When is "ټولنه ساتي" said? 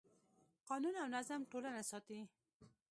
1.51-2.19